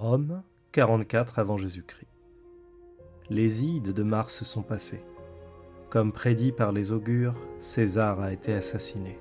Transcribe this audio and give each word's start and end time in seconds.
Rome, 0.00 0.42
44 0.72 1.38
avant 1.40 1.58
Jésus-Christ. 1.58 2.08
Les 3.28 3.64
ides 3.66 3.92
de 3.92 4.02
Mars 4.02 4.44
sont 4.44 4.62
passées. 4.62 5.04
Comme 5.90 6.10
prédit 6.10 6.52
par 6.52 6.72
les 6.72 6.90
augures, 6.90 7.34
César 7.60 8.18
a 8.18 8.32
été 8.32 8.54
assassiné. 8.54 9.18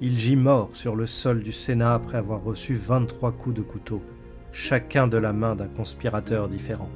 Il 0.00 0.18
gît 0.18 0.34
mort 0.34 0.70
sur 0.72 0.96
le 0.96 1.06
sol 1.06 1.44
du 1.44 1.52
Sénat 1.52 1.94
après 1.94 2.18
avoir 2.18 2.42
reçu 2.42 2.74
23 2.74 3.30
coups 3.30 3.54
de 3.54 3.62
couteau, 3.62 4.02
chacun 4.50 5.06
de 5.06 5.18
la 5.18 5.32
main 5.32 5.54
d'un 5.54 5.68
conspirateur 5.68 6.48
différent. 6.48 6.90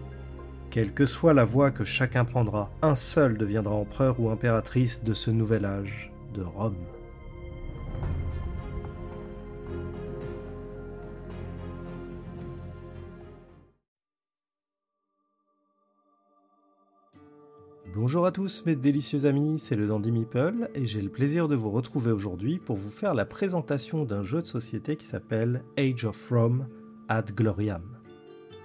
Quelle 0.71 0.93
que 0.93 1.05
soit 1.05 1.33
la 1.33 1.45
voie 1.45 1.71
que 1.71 1.85
chacun 1.85 2.25
prendra, 2.25 2.73
un 2.83 2.97
seul 2.97 3.39
deviendra 3.39 3.77
empereur 3.77 4.19
ou 4.19 4.31
impératrice 4.31 5.05
de 5.05 5.13
ce 5.13 5.31
nouvel 5.31 5.65
âge, 5.65 6.13
de 6.35 6.43
Rome. 6.43 6.75
Bonjour 18.03 18.27
à 18.27 18.33
tous 18.33 18.65
mes 18.67 18.75
délicieux 18.75 19.27
amis, 19.27 19.61
c'est 19.61 19.77
le 19.77 19.87
Dandy 19.87 20.11
Meeple 20.11 20.69
et 20.75 20.87
j'ai 20.87 21.01
le 21.01 21.09
plaisir 21.09 21.47
de 21.47 21.55
vous 21.55 21.71
retrouver 21.71 22.11
aujourd'hui 22.11 22.59
pour 22.59 22.75
vous 22.75 22.91
faire 22.91 23.15
la 23.15 23.25
présentation 23.25 24.05
d'un 24.05 24.25
jeu 24.25 24.41
de 24.41 24.47
société 24.47 24.97
qui 24.97 25.07
s'appelle 25.07 25.63
Age 25.79 26.05
of 26.05 26.29
Rome 26.29 26.67
Ad 27.09 27.33
Gloriam. 27.33 27.85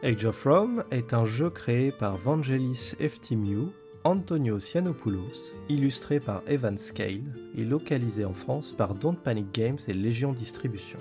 Age 0.02 0.26
of 0.26 0.44
Rome 0.44 0.84
est 0.90 1.14
un 1.14 1.26
jeu 1.26 1.52
créé 1.52 1.92
par 1.92 2.16
Vangelis 2.16 2.96
Eftimiou, 3.00 3.72
Antonio 4.06 4.60
Cianopoulos, 4.60 5.54
illustré 5.70 6.20
par 6.20 6.42
Evan 6.48 6.80
Scale 6.80 7.36
et 7.56 7.64
localisé 7.64 8.26
en 8.26 8.34
France 8.34 8.72
par 8.72 8.96
Don't 8.96 9.18
Panic 9.24 9.54
Games 9.54 9.78
et 9.88 9.94
Légion 9.94 10.34
Distribution. 10.34 10.98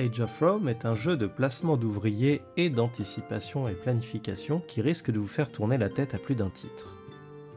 Age 0.00 0.20
of 0.20 0.40
Rome 0.40 0.70
est 0.70 0.86
un 0.86 0.94
jeu 0.94 1.18
de 1.18 1.26
placement 1.26 1.76
d'ouvriers 1.76 2.40
et 2.56 2.70
d'anticipation 2.70 3.68
et 3.68 3.74
planification 3.74 4.62
qui 4.66 4.80
risque 4.80 5.10
de 5.10 5.18
vous 5.18 5.26
faire 5.26 5.52
tourner 5.52 5.76
la 5.76 5.90
tête 5.90 6.14
à 6.14 6.18
plus 6.18 6.34
d'un 6.34 6.48
titre. 6.48 6.96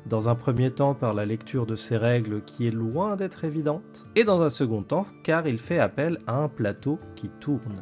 Dans 0.07 0.27
un 0.27 0.35
premier 0.35 0.69
temps 0.69 0.93
par 0.93 1.13
la 1.13 1.25
lecture 1.25 1.65
de 1.65 1.77
ses 1.77 1.95
règles 1.95 2.43
qui 2.43 2.67
est 2.67 2.71
loin 2.71 3.15
d'être 3.15 3.45
évidente, 3.45 4.05
et 4.17 4.25
dans 4.25 4.41
un 4.41 4.49
second 4.49 4.83
temps 4.83 5.07
car 5.23 5.47
il 5.47 5.57
fait 5.57 5.79
appel 5.79 6.19
à 6.27 6.35
un 6.35 6.49
plateau 6.49 6.99
qui 7.15 7.29
tourne. 7.39 7.81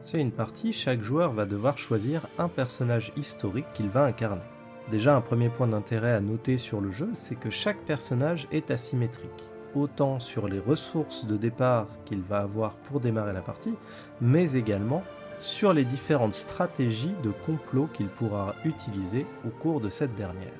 C'est 0.00 0.20
une 0.20 0.32
partie, 0.32 0.72
chaque 0.72 1.04
joueur 1.04 1.32
va 1.32 1.46
devoir 1.46 1.78
choisir 1.78 2.26
un 2.38 2.48
personnage 2.48 3.12
historique 3.16 3.72
qu'il 3.72 3.88
va 3.88 4.04
incarner. 4.04 4.42
Déjà 4.90 5.14
un 5.14 5.20
premier 5.20 5.48
point 5.48 5.68
d'intérêt 5.68 6.12
à 6.12 6.20
noter 6.20 6.56
sur 6.56 6.80
le 6.80 6.90
jeu, 6.90 7.10
c'est 7.12 7.38
que 7.38 7.50
chaque 7.50 7.84
personnage 7.84 8.48
est 8.50 8.72
asymétrique 8.72 9.50
autant 9.74 10.18
sur 10.18 10.48
les 10.48 10.58
ressources 10.58 11.26
de 11.26 11.36
départ 11.36 11.86
qu'il 12.04 12.20
va 12.20 12.38
avoir 12.38 12.74
pour 12.74 13.00
démarrer 13.00 13.32
la 13.32 13.42
partie, 13.42 13.74
mais 14.20 14.52
également 14.52 15.02
sur 15.40 15.72
les 15.72 15.84
différentes 15.84 16.34
stratégies 16.34 17.14
de 17.22 17.30
complot 17.30 17.88
qu'il 17.92 18.08
pourra 18.08 18.54
utiliser 18.64 19.26
au 19.46 19.50
cours 19.50 19.80
de 19.80 19.88
cette 19.88 20.14
dernière. 20.14 20.52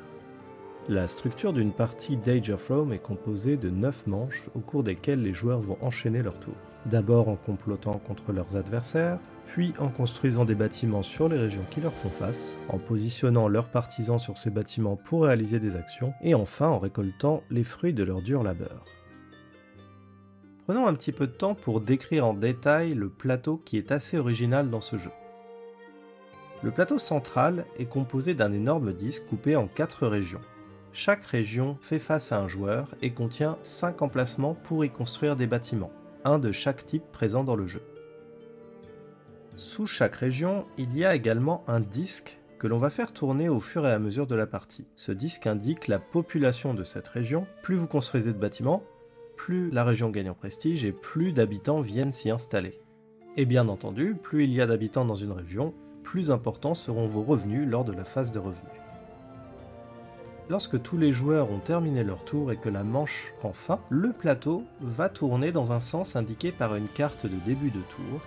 La 0.88 1.06
structure 1.06 1.52
d'une 1.52 1.72
partie 1.72 2.16
d'Age 2.16 2.50
of 2.50 2.68
Rome 2.68 2.92
est 2.92 2.98
composée 2.98 3.56
de 3.56 3.68
9 3.70 4.06
manches 4.06 4.48
au 4.54 4.60
cours 4.60 4.82
desquelles 4.82 5.22
les 5.22 5.34
joueurs 5.34 5.60
vont 5.60 5.76
enchaîner 5.82 6.22
leur 6.22 6.40
tour. 6.40 6.54
D'abord 6.86 7.28
en 7.28 7.36
complotant 7.36 7.98
contre 7.98 8.32
leurs 8.32 8.56
adversaires, 8.56 9.18
puis 9.46 9.74
en 9.78 9.88
construisant 9.88 10.44
des 10.44 10.54
bâtiments 10.54 11.02
sur 11.02 11.28
les 11.28 11.38
régions 11.38 11.64
qui 11.70 11.80
leur 11.80 11.94
font 11.94 12.10
face, 12.10 12.58
en 12.68 12.78
positionnant 12.78 13.48
leurs 13.48 13.68
partisans 13.68 14.18
sur 14.18 14.38
ces 14.38 14.50
bâtiments 14.50 14.96
pour 14.96 15.24
réaliser 15.24 15.58
des 15.58 15.76
actions, 15.76 16.14
et 16.22 16.34
enfin 16.34 16.68
en 16.68 16.78
récoltant 16.78 17.42
les 17.50 17.64
fruits 17.64 17.92
de 17.92 18.02
leur 18.04 18.22
dur 18.22 18.42
labeur. 18.42 18.84
Prenons 20.70 20.86
un 20.86 20.94
petit 20.94 21.10
peu 21.10 21.26
de 21.26 21.32
temps 21.32 21.56
pour 21.56 21.80
décrire 21.80 22.24
en 22.24 22.32
détail 22.32 22.94
le 22.94 23.08
plateau 23.08 23.60
qui 23.64 23.76
est 23.76 23.90
assez 23.90 24.18
original 24.18 24.70
dans 24.70 24.80
ce 24.80 24.98
jeu. 24.98 25.10
Le 26.62 26.70
plateau 26.70 26.96
central 26.96 27.66
est 27.76 27.86
composé 27.86 28.34
d'un 28.34 28.52
énorme 28.52 28.92
disque 28.92 29.26
coupé 29.26 29.56
en 29.56 29.66
4 29.66 30.06
régions. 30.06 30.40
Chaque 30.92 31.24
région 31.24 31.76
fait 31.80 31.98
face 31.98 32.30
à 32.30 32.38
un 32.38 32.46
joueur 32.46 32.94
et 33.02 33.12
contient 33.12 33.58
5 33.62 34.00
emplacements 34.00 34.54
pour 34.54 34.84
y 34.84 34.90
construire 34.90 35.34
des 35.34 35.48
bâtiments, 35.48 35.90
un 36.22 36.38
de 36.38 36.52
chaque 36.52 36.86
type 36.86 37.10
présent 37.10 37.42
dans 37.42 37.56
le 37.56 37.66
jeu. 37.66 37.82
Sous 39.56 39.88
chaque 39.88 40.14
région, 40.14 40.66
il 40.78 40.96
y 40.96 41.04
a 41.04 41.16
également 41.16 41.64
un 41.66 41.80
disque 41.80 42.38
que 42.60 42.68
l'on 42.68 42.78
va 42.78 42.90
faire 42.90 43.12
tourner 43.12 43.48
au 43.48 43.58
fur 43.58 43.88
et 43.88 43.92
à 43.92 43.98
mesure 43.98 44.28
de 44.28 44.36
la 44.36 44.46
partie. 44.46 44.86
Ce 44.94 45.10
disque 45.10 45.48
indique 45.48 45.88
la 45.88 45.98
population 45.98 46.74
de 46.74 46.84
cette 46.84 47.08
région. 47.08 47.48
Plus 47.64 47.74
vous 47.74 47.88
construisez 47.88 48.32
de 48.32 48.38
bâtiments, 48.38 48.84
plus 49.44 49.70
la 49.70 49.84
région 49.84 50.10
gagne 50.10 50.28
en 50.28 50.34
prestige 50.34 50.84
et 50.84 50.92
plus 50.92 51.32
d'habitants 51.32 51.80
viennent 51.80 52.12
s'y 52.12 52.28
installer. 52.28 52.78
Et 53.38 53.46
bien 53.46 53.68
entendu, 53.68 54.14
plus 54.14 54.44
il 54.44 54.52
y 54.52 54.60
a 54.60 54.66
d'habitants 54.66 55.06
dans 55.06 55.14
une 55.14 55.32
région, 55.32 55.72
plus 56.02 56.30
importants 56.30 56.74
seront 56.74 57.06
vos 57.06 57.22
revenus 57.22 57.66
lors 57.66 57.86
de 57.86 57.92
la 57.92 58.04
phase 58.04 58.32
de 58.32 58.38
revenus. 58.38 58.70
Lorsque 60.50 60.82
tous 60.82 60.98
les 60.98 61.10
joueurs 61.10 61.50
ont 61.50 61.58
terminé 61.58 62.04
leur 62.04 62.22
tour 62.26 62.52
et 62.52 62.58
que 62.58 62.68
la 62.68 62.84
manche 62.84 63.32
prend 63.38 63.54
fin, 63.54 63.80
le 63.88 64.12
plateau 64.12 64.64
va 64.82 65.08
tourner 65.08 65.52
dans 65.52 65.72
un 65.72 65.80
sens 65.80 66.16
indiqué 66.16 66.52
par 66.52 66.76
une 66.76 66.88
carte 66.88 67.24
de 67.24 67.36
début 67.46 67.70
de 67.70 67.80
tour, 67.80 68.20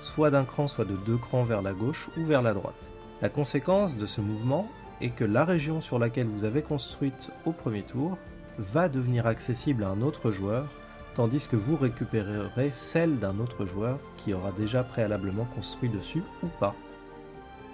soit 0.00 0.32
d'un 0.32 0.44
cran, 0.44 0.66
soit 0.66 0.86
de 0.86 0.96
deux 1.06 1.18
crans 1.18 1.44
vers 1.44 1.62
la 1.62 1.72
gauche 1.72 2.10
ou 2.16 2.24
vers 2.24 2.42
la 2.42 2.52
droite. 2.52 2.88
La 3.22 3.28
conséquence 3.28 3.96
de 3.96 4.06
ce 4.06 4.20
mouvement 4.20 4.66
est 5.00 5.10
que 5.10 5.24
la 5.24 5.44
région 5.44 5.80
sur 5.80 6.00
laquelle 6.00 6.26
vous 6.26 6.42
avez 6.42 6.62
construite 6.62 7.30
au 7.46 7.52
premier 7.52 7.84
tour 7.84 8.18
va 8.58 8.88
devenir 8.88 9.26
accessible 9.26 9.84
à 9.84 9.88
un 9.88 10.02
autre 10.02 10.30
joueur, 10.30 10.66
tandis 11.14 11.48
que 11.48 11.56
vous 11.56 11.76
récupérerez 11.76 12.70
celle 12.72 13.18
d'un 13.18 13.38
autre 13.38 13.64
joueur 13.64 13.98
qui 14.16 14.34
aura 14.34 14.52
déjà 14.52 14.82
préalablement 14.82 15.46
construit 15.54 15.88
dessus 15.88 16.22
ou 16.42 16.48
pas. 16.60 16.74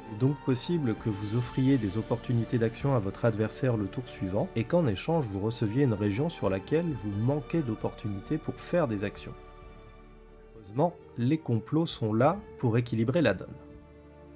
Il 0.09 0.17
est 0.17 0.19
donc 0.19 0.37
possible 0.45 0.95
que 0.95 1.09
vous 1.09 1.37
offriez 1.37 1.79
des 1.79 1.97
opportunités 1.97 2.59
d'action 2.59 2.95
à 2.95 2.99
votre 2.99 3.25
adversaire 3.25 3.77
le 3.77 3.87
tour 3.87 4.07
suivant 4.07 4.49
et 4.55 4.65
qu'en 4.65 4.87
échange 4.87 5.25
vous 5.25 5.41
receviez 5.41 5.85
une 5.85 5.95
région 5.95 6.29
sur 6.29 6.51
laquelle 6.51 6.87
vous 6.93 7.11
manquez 7.11 7.61
d'opportunités 7.61 8.39
pour 8.39 8.55
faire 8.55 8.87
des 8.87 9.05
actions. 9.05 9.35
Heureusement, 10.55 10.95
les 11.19 11.39
complots 11.39 11.87
sont 11.87 12.13
là 12.13 12.39
pour 12.59 12.77
équilibrer 12.77 13.23
la 13.23 13.35
donne. 13.35 13.55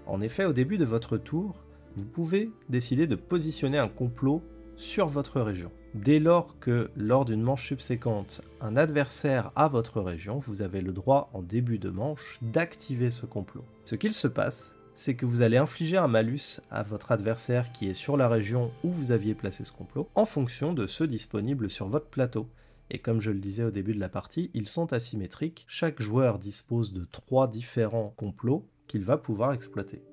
En 0.06 0.22
effet, 0.22 0.46
au 0.46 0.54
début 0.54 0.78
de 0.78 0.86
votre 0.86 1.18
tour, 1.18 1.54
vous 1.96 2.06
pouvez 2.06 2.50
décider 2.68 3.06
de 3.06 3.16
positionner 3.16 3.78
un 3.78 3.88
complot 3.88 4.42
sur 4.76 5.06
votre 5.06 5.40
région. 5.40 5.70
Dès 6.04 6.20
lors 6.20 6.60
que, 6.60 6.90
lors 6.96 7.24
d'une 7.24 7.42
manche 7.42 7.66
subséquente, 7.66 8.42
un 8.60 8.76
adversaire 8.76 9.50
a 9.56 9.66
votre 9.66 10.00
région, 10.00 10.38
vous 10.38 10.62
avez 10.62 10.80
le 10.80 10.92
droit, 10.92 11.28
en 11.32 11.42
début 11.42 11.80
de 11.80 11.90
manche, 11.90 12.38
d'activer 12.40 13.10
ce 13.10 13.26
complot. 13.26 13.64
Ce 13.84 13.96
qu'il 13.96 14.14
se 14.14 14.28
passe, 14.28 14.76
c'est 14.94 15.16
que 15.16 15.26
vous 15.26 15.42
allez 15.42 15.56
infliger 15.56 15.96
un 15.96 16.06
malus 16.06 16.60
à 16.70 16.84
votre 16.84 17.10
adversaire 17.10 17.72
qui 17.72 17.88
est 17.88 17.94
sur 17.94 18.16
la 18.16 18.28
région 18.28 18.70
où 18.84 18.90
vous 18.90 19.10
aviez 19.10 19.34
placé 19.34 19.64
ce 19.64 19.72
complot, 19.72 20.08
en 20.14 20.24
fonction 20.24 20.72
de 20.72 20.86
ceux 20.86 21.08
disponibles 21.08 21.68
sur 21.68 21.88
votre 21.88 22.08
plateau. 22.08 22.48
Et 22.90 23.00
comme 23.00 23.20
je 23.20 23.32
le 23.32 23.40
disais 23.40 23.64
au 23.64 23.72
début 23.72 23.94
de 23.94 24.00
la 24.00 24.08
partie, 24.08 24.52
ils 24.54 24.68
sont 24.68 24.92
asymétriques, 24.92 25.64
chaque 25.66 26.00
joueur 26.00 26.38
dispose 26.38 26.92
de 26.92 27.06
trois 27.10 27.48
différents 27.48 28.14
complots 28.16 28.68
qu'il 28.86 29.02
va 29.02 29.18
pouvoir 29.18 29.52
exploiter. 29.52 30.04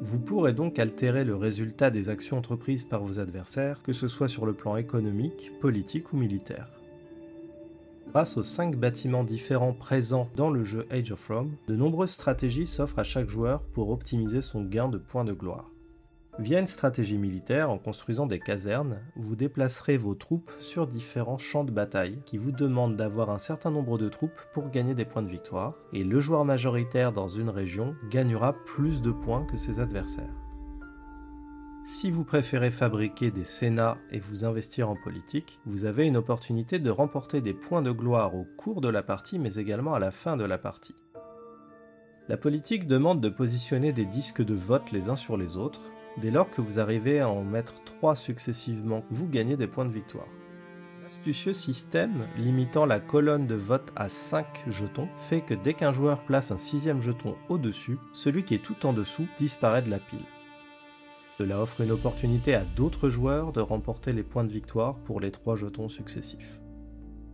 Vous 0.00 0.20
pourrez 0.20 0.52
donc 0.52 0.78
altérer 0.78 1.24
le 1.24 1.34
résultat 1.34 1.90
des 1.90 2.08
actions 2.08 2.38
entreprises 2.38 2.84
par 2.84 3.02
vos 3.02 3.18
adversaires, 3.18 3.82
que 3.82 3.92
ce 3.92 4.06
soit 4.06 4.28
sur 4.28 4.46
le 4.46 4.52
plan 4.52 4.76
économique, 4.76 5.50
politique 5.60 6.12
ou 6.12 6.16
militaire. 6.16 6.68
Grâce 8.10 8.36
aux 8.36 8.44
5 8.44 8.76
bâtiments 8.76 9.24
différents 9.24 9.72
présents 9.72 10.30
dans 10.36 10.50
le 10.50 10.62
jeu 10.62 10.86
Age 10.90 11.10
of 11.10 11.28
Rome, 11.28 11.56
de 11.66 11.74
nombreuses 11.74 12.12
stratégies 12.12 12.66
s'offrent 12.66 13.00
à 13.00 13.04
chaque 13.04 13.28
joueur 13.28 13.60
pour 13.60 13.90
optimiser 13.90 14.40
son 14.40 14.62
gain 14.62 14.88
de 14.88 14.98
points 14.98 15.24
de 15.24 15.32
gloire. 15.32 15.70
Via 16.38 16.60
une 16.60 16.68
stratégie 16.68 17.18
militaire, 17.18 17.68
en 17.68 17.78
construisant 17.78 18.26
des 18.26 18.38
casernes, 18.38 19.00
vous 19.16 19.34
déplacerez 19.34 19.96
vos 19.96 20.14
troupes 20.14 20.52
sur 20.60 20.86
différents 20.86 21.36
champs 21.36 21.64
de 21.64 21.72
bataille 21.72 22.20
qui 22.26 22.38
vous 22.38 22.52
demandent 22.52 22.96
d'avoir 22.96 23.30
un 23.30 23.38
certain 23.38 23.72
nombre 23.72 23.98
de 23.98 24.08
troupes 24.08 24.40
pour 24.52 24.70
gagner 24.70 24.94
des 24.94 25.04
points 25.04 25.22
de 25.22 25.28
victoire, 25.28 25.74
et 25.92 26.04
le 26.04 26.20
joueur 26.20 26.44
majoritaire 26.44 27.12
dans 27.12 27.26
une 27.26 27.50
région 27.50 27.96
gagnera 28.08 28.52
plus 28.52 29.02
de 29.02 29.10
points 29.10 29.44
que 29.46 29.56
ses 29.56 29.80
adversaires. 29.80 30.32
Si 31.84 32.08
vous 32.08 32.24
préférez 32.24 32.70
fabriquer 32.70 33.32
des 33.32 33.44
sénats 33.44 33.98
et 34.12 34.20
vous 34.20 34.44
investir 34.44 34.88
en 34.90 34.94
politique, 34.94 35.58
vous 35.66 35.86
avez 35.86 36.06
une 36.06 36.18
opportunité 36.18 36.78
de 36.78 36.90
remporter 36.90 37.40
des 37.40 37.54
points 37.54 37.82
de 37.82 37.90
gloire 37.90 38.36
au 38.36 38.46
cours 38.56 38.80
de 38.80 38.88
la 38.88 39.02
partie 39.02 39.40
mais 39.40 39.54
également 39.54 39.94
à 39.94 39.98
la 39.98 40.12
fin 40.12 40.36
de 40.36 40.44
la 40.44 40.58
partie. 40.58 40.94
La 42.28 42.36
politique 42.36 42.86
demande 42.86 43.22
de 43.22 43.30
positionner 43.30 43.92
des 43.92 44.04
disques 44.04 44.44
de 44.44 44.54
vote 44.54 44.92
les 44.92 45.08
uns 45.08 45.16
sur 45.16 45.38
les 45.38 45.56
autres, 45.56 45.80
Dès 46.16 46.30
lors 46.30 46.50
que 46.50 46.60
vous 46.60 46.80
arrivez 46.80 47.20
à 47.20 47.28
en 47.28 47.44
mettre 47.44 47.82
3 47.84 48.16
successivement, 48.16 49.04
vous 49.10 49.28
gagnez 49.28 49.56
des 49.56 49.66
points 49.66 49.84
de 49.84 49.92
victoire. 49.92 50.26
L'astucieux 51.04 51.52
système 51.52 52.26
limitant 52.36 52.86
la 52.86 52.98
colonne 52.98 53.46
de 53.46 53.54
vote 53.54 53.92
à 53.94 54.08
5 54.08 54.64
jetons 54.68 55.08
fait 55.16 55.42
que 55.42 55.54
dès 55.54 55.74
qu'un 55.74 55.92
joueur 55.92 56.22
place 56.24 56.50
un 56.50 56.58
sixième 56.58 57.00
jeton 57.00 57.36
au-dessus, 57.48 57.98
celui 58.12 58.42
qui 58.42 58.54
est 58.54 58.64
tout 58.64 58.84
en 58.84 58.92
dessous 58.92 59.26
disparaît 59.38 59.82
de 59.82 59.90
la 59.90 60.00
pile. 60.00 60.26
Cela 61.38 61.60
offre 61.60 61.82
une 61.82 61.92
opportunité 61.92 62.54
à 62.54 62.64
d'autres 62.64 63.08
joueurs 63.08 63.52
de 63.52 63.60
remporter 63.60 64.12
les 64.12 64.24
points 64.24 64.44
de 64.44 64.52
victoire 64.52 64.96
pour 65.04 65.20
les 65.20 65.30
3 65.30 65.54
jetons 65.54 65.88
successifs. 65.88 66.60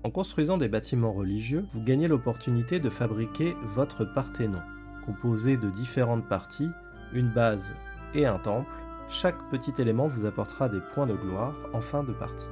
En 0.05 0.11
construisant 0.11 0.59
des 0.59 0.69
bâtiments 0.69 1.15
religieux, 1.15 1.65
vous 1.73 1.82
gagnez 1.82 2.06
l'opportunité 2.06 2.79
de 2.79 2.91
fabriquer 2.91 3.56
votre 3.65 4.05
Parthénon, 4.05 4.61
composé 5.06 5.56
de 5.56 5.71
différentes 5.71 6.29
parties, 6.29 6.69
une 7.15 7.31
base 7.32 7.75
et 8.14 8.26
un 8.26 8.38
temple. 8.38 8.70
Chaque 9.08 9.38
petit 9.50 9.72
élément 9.78 10.06
vous 10.06 10.25
apportera 10.25 10.69
des 10.69 10.81
points 10.81 11.06
de 11.06 11.14
gloire 11.14 11.55
en 11.72 11.81
fin 11.81 12.02
de 12.02 12.12
partie. 12.12 12.49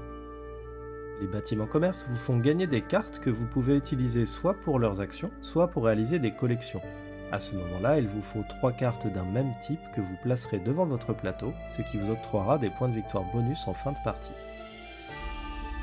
Les 1.21 1.27
bâtiments 1.27 1.67
commerce 1.67 2.07
vous 2.09 2.17
font 2.17 2.39
gagner 2.39 2.67
des 2.67 2.83
cartes 2.83 3.21
que 3.21 3.31
vous 3.31 3.47
pouvez 3.47 3.77
utiliser 3.77 4.27
soit 4.27 4.55
pour 4.55 4.79
leurs 4.79 5.01
actions, 5.01 5.31
soit 5.41 5.69
pour 5.69 5.85
réaliser 5.85 6.19
des 6.19 6.35
collections. 6.35 6.83
À 7.31 7.41
ce 7.41 7.55
moment-là, 7.55 7.99
il 7.99 8.07
vous 8.09 8.21
faut 8.21 8.45
trois 8.49 8.73
cartes 8.73 9.07
d'un 9.07 9.25
même 9.25 9.55
type 9.63 9.81
que 9.95 10.01
vous 10.01 10.17
placerez 10.23 10.59
devant 10.59 10.85
votre 10.85 11.15
plateau, 11.15 11.55
ce 11.69 11.81
qui 11.83 11.97
vous 11.97 12.11
octroiera 12.11 12.59
des 12.59 12.71
points 12.71 12.89
de 12.89 12.95
victoire 12.95 13.25
bonus 13.33 13.67
en 13.67 13.73
fin 13.73 13.93
de 13.93 14.03
partie. 14.05 14.33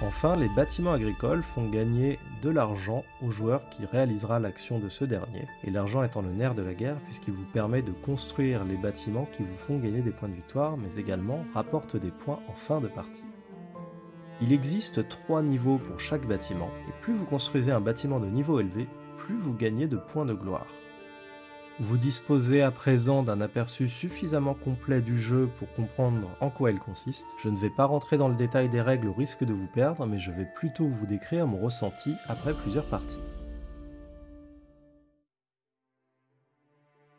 Enfin, 0.01 0.37
les 0.37 0.47
bâtiments 0.47 0.93
agricoles 0.93 1.43
font 1.43 1.67
gagner 1.67 2.19
de 2.41 2.49
l'argent 2.49 3.03
au 3.21 3.31
joueur 3.31 3.67
qui 3.69 3.85
réalisera 3.85 4.39
l'action 4.39 4.79
de 4.79 4.87
ce 4.87 5.03
dernier, 5.03 5.45
et 5.65 5.71
l'argent 5.71 6.03
étant 6.03 6.21
le 6.21 6.31
nerf 6.31 6.55
de 6.55 6.61
la 6.61 6.73
guerre 6.73 6.99
puisqu'il 7.03 7.33
vous 7.33 7.43
permet 7.43 7.81
de 7.81 7.91
construire 7.91 8.63
les 8.63 8.77
bâtiments 8.77 9.27
qui 9.33 9.43
vous 9.43 9.57
font 9.57 9.77
gagner 9.77 10.01
des 10.01 10.11
points 10.11 10.29
de 10.29 10.35
victoire, 10.35 10.77
mais 10.77 10.95
également 10.95 11.43
rapportent 11.53 11.97
des 11.97 12.11
points 12.11 12.39
en 12.47 12.53
fin 12.53 12.79
de 12.79 12.87
partie. 12.87 13.25
Il 14.41 14.53
existe 14.53 15.09
trois 15.09 15.41
niveaux 15.41 15.79
pour 15.79 15.99
chaque 15.99 16.25
bâtiment, 16.25 16.69
et 16.87 16.93
plus 17.01 17.13
vous 17.13 17.25
construisez 17.25 17.73
un 17.73 17.81
bâtiment 17.81 18.21
de 18.21 18.27
niveau 18.27 18.61
élevé, 18.61 18.87
plus 19.17 19.35
vous 19.35 19.53
gagnez 19.53 19.87
de 19.87 19.97
points 19.97 20.25
de 20.25 20.33
gloire. 20.33 20.67
Vous 21.81 21.95
disposez 21.95 22.61
à 22.61 22.71
présent 22.71 23.23
d'un 23.23 23.39
aperçu 23.39 23.87
suffisamment 23.87 24.53
complet 24.53 24.99
du 24.99 25.17
jeu 25.17 25.49
pour 25.59 25.71
comprendre 25.75 26.27
en 26.41 26.49
quoi 26.49 26.71
il 26.71 26.79
consiste. 26.79 27.27
Je 27.37 27.47
ne 27.47 27.55
vais 27.55 27.69
pas 27.69 27.85
rentrer 27.85 28.17
dans 28.17 28.27
le 28.27 28.35
détail 28.35 28.67
des 28.67 28.81
règles 28.81 29.07
au 29.07 29.13
risque 29.13 29.45
de 29.45 29.53
vous 29.53 29.67
perdre, 29.67 30.05
mais 30.05 30.17
je 30.17 30.33
vais 30.33 30.47
plutôt 30.55 30.87
vous 30.87 31.05
décrire 31.05 31.47
mon 31.47 31.57
ressenti 31.57 32.15
après 32.27 32.53
plusieurs 32.53 32.83
parties. 32.83 33.21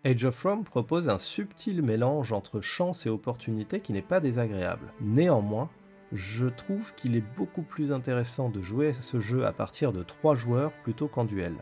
Age 0.04 0.26
of 0.26 0.42
Rome 0.42 0.64
propose 0.64 1.08
un 1.08 1.18
subtil 1.18 1.80
mélange 1.80 2.34
entre 2.34 2.60
chance 2.60 3.06
et 3.06 3.10
opportunité 3.10 3.80
qui 3.80 3.94
n'est 3.94 4.02
pas 4.02 4.20
désagréable. 4.20 4.92
Néanmoins, 5.00 5.70
je 6.12 6.48
trouve 6.48 6.94
qu'il 6.96 7.16
est 7.16 7.24
beaucoup 7.38 7.62
plus 7.62 7.92
intéressant 7.92 8.50
de 8.50 8.60
jouer 8.60 8.90
à 8.90 9.00
ce 9.00 9.20
jeu 9.20 9.46
à 9.46 9.52
partir 9.54 9.92
de 9.92 10.02
3 10.02 10.34
joueurs 10.34 10.72
plutôt 10.82 11.08
qu'en 11.08 11.24
duel 11.24 11.54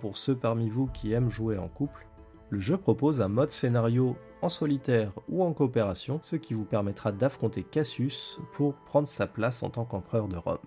pour 0.00 0.16
ceux 0.16 0.36
parmi 0.36 0.68
vous 0.68 0.86
qui 0.86 1.12
aiment 1.12 1.30
jouer 1.30 1.58
en 1.58 1.68
couple, 1.68 2.06
le 2.50 2.58
jeu 2.58 2.76
propose 2.76 3.20
un 3.20 3.28
mode 3.28 3.50
scénario 3.50 4.16
en 4.42 4.48
solitaire 4.48 5.12
ou 5.28 5.42
en 5.42 5.52
coopération, 5.52 6.20
ce 6.22 6.36
qui 6.36 6.54
vous 6.54 6.64
permettra 6.64 7.12
d'affronter 7.12 7.62
Cassius 7.62 8.38
pour 8.52 8.74
prendre 8.74 9.08
sa 9.08 9.26
place 9.26 9.62
en 9.62 9.70
tant 9.70 9.84
qu'empereur 9.84 10.28
de 10.28 10.36
Rome. 10.36 10.58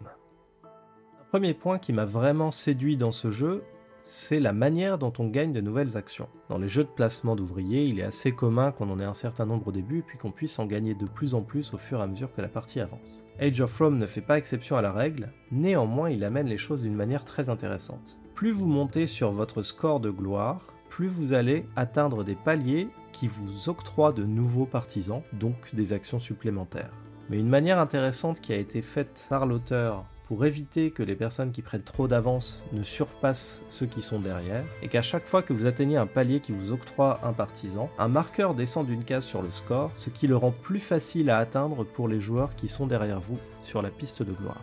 Un 0.63 1.25
premier 1.29 1.53
point 1.53 1.79
qui 1.79 1.93
m'a 1.93 2.05
vraiment 2.05 2.51
séduit 2.51 2.97
dans 2.97 3.11
ce 3.11 3.31
jeu, 3.31 3.63
c'est 4.03 4.39
la 4.39 4.53
manière 4.53 4.97
dont 4.97 5.13
on 5.17 5.27
gagne 5.27 5.51
de 5.51 5.61
nouvelles 5.61 5.97
actions. 5.97 6.29
Dans 6.49 6.57
les 6.57 6.67
jeux 6.67 6.83
de 6.83 6.89
placement 6.89 7.35
d'ouvriers, 7.35 7.85
il 7.85 7.99
est 7.99 8.03
assez 8.03 8.31
commun 8.31 8.71
qu'on 8.71 8.89
en 8.89 8.99
ait 8.99 9.05
un 9.05 9.13
certain 9.13 9.45
nombre 9.45 9.67
au 9.69 9.71
début, 9.71 10.03
puis 10.03 10.17
qu'on 10.17 10.31
puisse 10.31 10.59
en 10.59 10.65
gagner 10.65 10.93
de 10.93 11.05
plus 11.05 11.33
en 11.33 11.41
plus 11.41 11.73
au 11.73 11.77
fur 11.77 11.99
et 11.99 12.03
à 12.03 12.07
mesure 12.07 12.31
que 12.31 12.41
la 12.41 12.47
partie 12.47 12.79
avance. 12.79 13.23
Age 13.39 13.61
of 13.61 13.77
Rome 13.77 13.97
ne 13.97 14.05
fait 14.05 14.21
pas 14.21 14.37
exception 14.37 14.77
à 14.77 14.81
la 14.81 14.91
règle, 14.91 15.33
néanmoins 15.51 16.09
il 16.09 16.23
amène 16.23 16.47
les 16.47 16.57
choses 16.57 16.83
d'une 16.83 16.95
manière 16.95 17.25
très 17.25 17.49
intéressante 17.49 18.17
plus 18.35 18.51
vous 18.51 18.67
montez 18.67 19.07
sur 19.07 19.31
votre 19.31 19.63
score 19.63 20.01
de 20.01 20.09
gloire, 20.09 20.59
plus 20.89 21.07
vous 21.07 21.31
allez 21.31 21.65
atteindre 21.77 22.25
des 22.25 22.35
paliers 22.35 22.89
qui 23.13 23.29
vous 23.29 23.69
octroient 23.69 24.11
de 24.11 24.25
nouveaux 24.25 24.65
partisans, 24.65 25.23
donc 25.31 25.73
des 25.73 25.93
actions 25.93 26.19
supplémentaires. 26.19 26.91
Mais 27.29 27.39
une 27.39 27.47
manière 27.47 27.79
intéressante 27.79 28.41
qui 28.41 28.51
a 28.51 28.57
été 28.57 28.81
faite 28.81 29.25
par 29.29 29.45
l'auteur 29.45 30.03
pour 30.27 30.45
éviter 30.45 30.91
que 30.91 31.03
les 31.03 31.15
personnes 31.15 31.51
qui 31.51 31.61
prennent 31.61 31.83
trop 31.83 32.09
d'avance 32.09 32.61
ne 32.73 32.83
surpassent 32.83 33.61
ceux 33.69 33.85
qui 33.85 34.01
sont 34.01 34.19
derrière, 34.19 34.65
et 34.81 34.89
qu'à 34.89 35.01
chaque 35.01 35.27
fois 35.27 35.41
que 35.41 35.53
vous 35.53 35.65
atteignez 35.65 35.95
un 35.95 36.07
palier 36.07 36.41
qui 36.41 36.51
vous 36.51 36.73
octroie 36.73 37.21
un 37.23 37.31
partisan, 37.31 37.89
un 37.97 38.09
marqueur 38.09 38.53
descend 38.53 38.85
d'une 38.85 39.05
case 39.05 39.23
sur 39.23 39.43
le 39.43 39.49
score, 39.49 39.91
ce 39.95 40.09
qui 40.09 40.27
le 40.27 40.35
rend 40.35 40.51
plus 40.51 40.79
facile 40.79 41.29
à 41.29 41.37
atteindre 41.37 41.85
pour 41.85 42.09
les 42.09 42.19
joueurs 42.19 42.55
qui 42.55 42.67
sont 42.67 42.87
derrière 42.87 43.21
vous 43.21 43.39
sur 43.61 43.81
la 43.81 43.91
piste 43.91 44.23
de 44.23 44.33
gloire. 44.33 44.61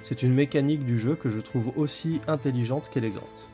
C'est 0.00 0.22
une 0.22 0.34
mécanique 0.34 0.84
du 0.84 0.96
jeu 0.98 1.16
que 1.16 1.28
je 1.28 1.40
trouve 1.40 1.72
aussi 1.76 2.20
intelligente 2.28 2.88
qu'élégante. 2.92 3.50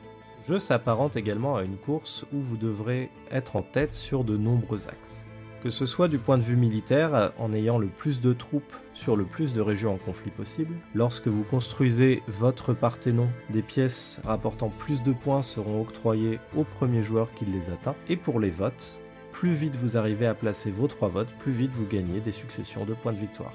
Le 0.46 0.54
jeu 0.54 0.58
s'apparente 0.58 1.16
également 1.16 1.56
à 1.56 1.62
une 1.62 1.78
course 1.78 2.26
où 2.32 2.40
vous 2.40 2.58
devrez 2.58 3.10
être 3.30 3.56
en 3.56 3.62
tête 3.62 3.94
sur 3.94 4.24
de 4.24 4.36
nombreux 4.36 4.86
axes. 4.88 5.26
Que 5.62 5.70
ce 5.70 5.86
soit 5.86 6.08
du 6.08 6.18
point 6.18 6.36
de 6.36 6.42
vue 6.42 6.56
militaire, 6.56 7.32
en 7.38 7.54
ayant 7.54 7.78
le 7.78 7.86
plus 7.86 8.20
de 8.20 8.34
troupes 8.34 8.74
sur 8.92 9.16
le 9.16 9.24
plus 9.24 9.54
de 9.54 9.62
régions 9.62 9.94
en 9.94 9.96
conflit 9.96 10.30
possible, 10.30 10.74
lorsque 10.94 11.28
vous 11.28 11.44
construisez 11.44 12.22
votre 12.28 12.74
Parthénon, 12.74 13.28
des 13.48 13.62
pièces 13.62 14.20
rapportant 14.24 14.68
plus 14.68 15.02
de 15.02 15.12
points 15.12 15.40
seront 15.40 15.80
octroyées 15.80 16.38
au 16.54 16.64
premier 16.64 17.02
joueur 17.02 17.32
qui 17.32 17.46
les 17.46 17.70
atteint, 17.70 17.96
et 18.10 18.16
pour 18.16 18.38
les 18.38 18.50
votes, 18.50 18.98
plus 19.32 19.54
vite 19.54 19.76
vous 19.76 19.96
arrivez 19.96 20.26
à 20.26 20.34
placer 20.34 20.70
vos 20.70 20.88
trois 20.88 21.08
votes, 21.08 21.34
plus 21.38 21.52
vite 21.52 21.72
vous 21.72 21.86
gagnez 21.86 22.20
des 22.20 22.32
successions 22.32 22.84
de 22.84 22.92
points 22.92 23.14
de 23.14 23.18
victoire. 23.18 23.54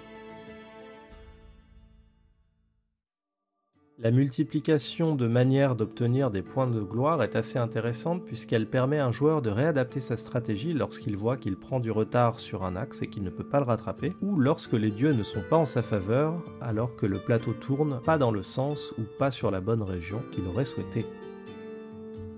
La 4.02 4.12
multiplication 4.12 5.14
de 5.14 5.28
manières 5.28 5.76
d'obtenir 5.76 6.32
des 6.32 6.42
points 6.42 6.68
de 6.68 6.80
gloire 6.80 7.22
est 7.22 7.36
assez 7.36 7.60
intéressante 7.60 8.24
puisqu'elle 8.24 8.66
permet 8.66 8.98
à 8.98 9.06
un 9.06 9.12
joueur 9.12 9.42
de 9.42 9.50
réadapter 9.50 10.00
sa 10.00 10.16
stratégie 10.16 10.72
lorsqu'il 10.72 11.18
voit 11.18 11.36
qu'il 11.36 11.58
prend 11.58 11.82
du 11.82 11.92
retard 11.92 12.40
sur 12.40 12.64
un 12.64 12.78
axe 12.78 13.02
et 13.02 13.08
qu'il 13.08 13.24
ne 13.24 13.30
peut 13.30 13.44
pas 13.44 13.60
le 13.60 13.66
rattraper, 13.66 14.14
ou 14.22 14.40
lorsque 14.40 14.72
les 14.72 14.92
dieux 14.92 15.12
ne 15.12 15.24
sont 15.24 15.44
pas 15.50 15.58
en 15.58 15.66
sa 15.66 15.82
faveur 15.82 16.42
alors 16.62 16.96
que 16.96 17.08
le 17.08 17.20
plateau 17.20 17.52
tourne 17.52 18.00
pas 18.06 18.18
dans 18.18 18.32
le 18.32 18.42
sens 18.42 18.94
ou 18.98 19.02
pas 19.18 19.32
sur 19.32 19.52
la 19.52 19.60
bonne 19.60 19.84
région 19.84 20.22
qu'il 20.32 20.48
aurait 20.48 20.64
souhaité. 20.64 21.06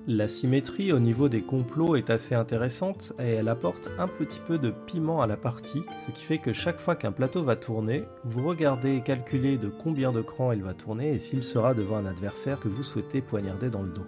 La 0.08 0.28
symétrie 0.28 0.92
au 0.92 1.00
niveau 1.00 1.30
des 1.30 1.42
complots 1.42 1.96
est 1.96 2.10
assez 2.10 2.34
intéressante 2.34 3.14
et 3.20 3.34
elle 3.34 3.48
apporte 3.48 3.88
un 4.00 4.08
petit 4.08 4.40
peu 4.48 4.58
de 4.58 4.72
piment 4.72 5.22
à 5.22 5.28
la 5.28 5.38
partie, 5.38 5.84
ce 6.04 6.12
qui 6.12 6.24
fait 6.24 6.40
que 6.40 6.54
chaque 6.54 6.80
fois 6.80 6.96
qu'un 6.96 7.12
plateau 7.12 7.44
va 7.44 7.56
tourner, 7.56 8.06
vous 8.24 8.48
regardez 8.48 8.96
et 8.96 9.02
calculez 9.02 9.60
de 9.60 9.68
combien 9.70 10.12
de 10.12 10.22
crans 10.22 10.54
il 10.54 10.64
va 10.64 10.74
tourner 10.74 11.12
et 11.12 11.20
s'il 11.20 11.44
sera 11.44 11.76
devant 11.76 11.98
un 11.98 12.08
adversaire 12.08 12.60
que 12.60 12.68
vous 12.68 12.82
souhaitez 12.82 13.22
poignarder 13.22 13.70
dans 13.70 13.84
le 13.84 13.92
dos. 13.92 14.06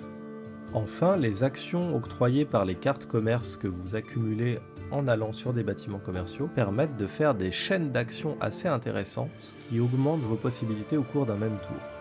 Enfin, 0.74 1.16
les 1.16 1.44
actions 1.44 1.96
octroyées 1.96 2.46
par 2.46 2.66
les 2.66 2.76
cartes 2.76 3.06
commerce 3.06 3.56
que 3.56 3.68
vous 3.68 3.96
accumulez 3.96 4.58
en 4.90 5.08
allant 5.08 5.32
sur 5.32 5.54
des 5.54 5.64
bâtiments 5.64 6.00
commerciaux 6.00 6.50
permettent 6.56 6.98
de 6.98 7.06
faire 7.06 7.36
des 7.36 7.52
chaînes 7.52 7.92
d'actions 7.92 8.36
assez 8.42 8.68
intéressantes 8.68 9.54
qui 9.70 9.80
augmentent 9.80 10.22
vos 10.22 10.38
possibilités 10.38 10.98
au 10.98 11.04
cours 11.04 11.28
d'un 11.28 11.38
même 11.38 11.60
tour. 11.62 11.93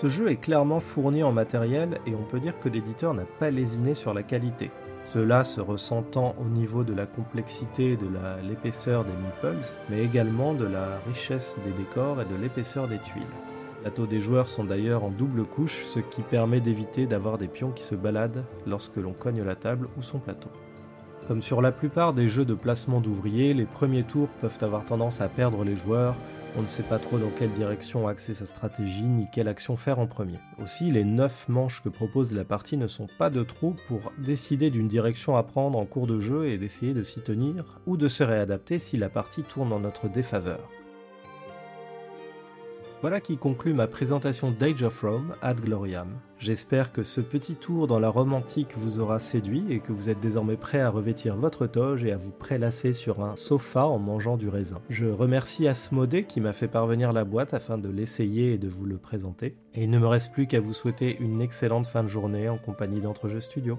Ce 0.00 0.08
jeu 0.08 0.30
est 0.30 0.36
clairement 0.36 0.78
fourni 0.78 1.24
en 1.24 1.32
matériel 1.32 1.98
et 2.06 2.14
on 2.14 2.22
peut 2.22 2.38
dire 2.38 2.56
que 2.60 2.68
l'éditeur 2.68 3.14
n'a 3.14 3.24
pas 3.40 3.50
lésiné 3.50 3.96
sur 3.96 4.14
la 4.14 4.22
qualité. 4.22 4.70
Cela 5.12 5.42
se 5.42 5.60
ressentant 5.60 6.36
au 6.40 6.44
niveau 6.44 6.84
de 6.84 6.94
la 6.94 7.04
complexité 7.04 7.94
et 7.94 7.96
de 7.96 8.06
l'épaisseur 8.48 9.04
des 9.04 9.10
meeples, 9.10 9.66
mais 9.90 10.04
également 10.04 10.54
de 10.54 10.66
la 10.66 11.00
richesse 11.08 11.58
des 11.64 11.72
décors 11.72 12.22
et 12.22 12.26
de 12.26 12.40
l'épaisseur 12.40 12.86
des 12.86 13.00
tuiles. 13.00 13.22
Les 13.24 13.82
plateaux 13.82 14.06
des 14.06 14.20
joueurs 14.20 14.48
sont 14.48 14.62
d'ailleurs 14.62 15.02
en 15.02 15.10
double 15.10 15.44
couche, 15.44 15.84
ce 15.84 15.98
qui 15.98 16.22
permet 16.22 16.60
d'éviter 16.60 17.06
d'avoir 17.06 17.36
des 17.36 17.48
pions 17.48 17.72
qui 17.72 17.82
se 17.82 17.96
baladent 17.96 18.44
lorsque 18.68 18.98
l'on 18.98 19.14
cogne 19.14 19.42
la 19.42 19.56
table 19.56 19.88
ou 19.98 20.02
son 20.02 20.20
plateau. 20.20 20.50
Comme 21.26 21.42
sur 21.42 21.60
la 21.60 21.72
plupart 21.72 22.12
des 22.12 22.28
jeux 22.28 22.44
de 22.44 22.54
placement 22.54 23.00
d'ouvriers, 23.00 23.52
les 23.52 23.66
premiers 23.66 24.04
tours 24.04 24.28
peuvent 24.40 24.58
avoir 24.62 24.84
tendance 24.84 25.20
à 25.20 25.26
perdre 25.26 25.64
les 25.64 25.74
joueurs 25.74 26.14
on 26.58 26.62
ne 26.62 26.66
sait 26.66 26.82
pas 26.82 26.98
trop 26.98 27.18
dans 27.18 27.30
quelle 27.30 27.52
direction 27.52 28.08
axer 28.08 28.34
sa 28.34 28.44
stratégie 28.44 29.04
ni 29.04 29.26
quelle 29.32 29.46
action 29.46 29.76
faire 29.76 30.00
en 30.00 30.08
premier. 30.08 30.38
Aussi, 30.60 30.90
les 30.90 31.04
9 31.04 31.48
manches 31.48 31.82
que 31.84 31.88
propose 31.88 32.34
la 32.34 32.44
partie 32.44 32.76
ne 32.76 32.88
sont 32.88 33.06
pas 33.16 33.30
de 33.30 33.44
trop 33.44 33.76
pour 33.86 34.12
décider 34.18 34.68
d'une 34.68 34.88
direction 34.88 35.36
à 35.36 35.44
prendre 35.44 35.78
en 35.78 35.86
cours 35.86 36.08
de 36.08 36.18
jeu 36.18 36.48
et 36.48 36.58
d'essayer 36.58 36.94
de 36.94 37.04
s'y 37.04 37.20
tenir, 37.20 37.80
ou 37.86 37.96
de 37.96 38.08
se 38.08 38.24
réadapter 38.24 38.80
si 38.80 38.96
la 38.96 39.08
partie 39.08 39.44
tourne 39.44 39.72
en 39.72 39.78
notre 39.78 40.08
défaveur. 40.08 40.68
Voilà 43.00 43.20
qui 43.20 43.36
conclut 43.36 43.74
ma 43.74 43.86
présentation 43.86 44.50
d'Age 44.50 44.82
of 44.82 45.02
Rome 45.02 45.32
ad 45.40 45.60
Gloriam. 45.60 46.08
J'espère 46.40 46.90
que 46.90 47.04
ce 47.04 47.20
petit 47.20 47.54
tour 47.54 47.86
dans 47.86 48.00
la 48.00 48.08
Rome 48.08 48.32
antique 48.32 48.76
vous 48.76 48.98
aura 48.98 49.20
séduit 49.20 49.64
et 49.70 49.78
que 49.78 49.92
vous 49.92 50.10
êtes 50.10 50.18
désormais 50.18 50.56
prêt 50.56 50.80
à 50.80 50.90
revêtir 50.90 51.36
votre 51.36 51.68
toge 51.68 52.04
et 52.04 52.10
à 52.10 52.16
vous 52.16 52.32
prélasser 52.32 52.92
sur 52.92 53.22
un 53.24 53.36
sofa 53.36 53.86
en 53.86 54.00
mangeant 54.00 54.36
du 54.36 54.48
raisin. 54.48 54.80
Je 54.90 55.06
remercie 55.06 55.68
Asmodée 55.68 56.24
qui 56.24 56.40
m'a 56.40 56.52
fait 56.52 56.66
parvenir 56.66 57.12
la 57.12 57.22
boîte 57.22 57.54
afin 57.54 57.78
de 57.78 57.88
l'essayer 57.88 58.54
et 58.54 58.58
de 58.58 58.68
vous 58.68 58.84
le 58.84 58.98
présenter. 58.98 59.54
Et 59.74 59.84
il 59.84 59.90
ne 59.90 60.00
me 60.00 60.08
reste 60.08 60.32
plus 60.32 60.48
qu'à 60.48 60.58
vous 60.58 60.72
souhaiter 60.72 61.18
une 61.20 61.40
excellente 61.40 61.86
fin 61.86 62.02
de 62.02 62.08
journée 62.08 62.48
en 62.48 62.58
compagnie 62.58 63.00
d'Entrejeux 63.00 63.40
Studio. 63.40 63.78